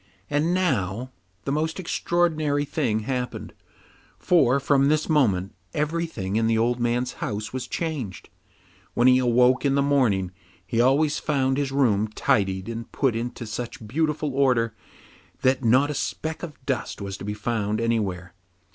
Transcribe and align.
And 0.31 0.51
now 0.51 1.11
the 1.43 1.51
most 1.51 1.79
extraordinary 1.79 2.65
thing 2.65 3.01
happened, 3.01 3.53
for 4.17 4.59
from 4.59 4.87
this 4.87 5.07
moment 5.07 5.53
everything 5.75 6.37
in 6.37 6.47
the 6.47 6.57
old 6.57 6.79
man's 6.79 7.13
house 7.21 7.53
was 7.53 7.67
changed. 7.67 8.31
When 8.95 9.07
he 9.07 9.19
awoke 9.19 9.63
in 9.63 9.75
the 9.75 9.83
morning 9.83 10.31
he 10.65 10.81
always 10.81 11.19
found 11.19 11.57
his 11.57 11.71
room 11.71 12.07
tidied 12.07 12.67
and 12.67 12.91
put 12.91 13.15
into 13.15 13.45
such 13.45 13.87
beautiful 13.87 14.33
order 14.33 14.73
that 15.43 15.63
not 15.63 15.91
a 15.91 15.93
speck 15.93 16.41
of 16.41 16.65
dust 16.65 16.99
was 16.99 17.15
to 17.17 17.23
be 17.23 17.35
found 17.35 17.79
anywhere. 17.79 18.33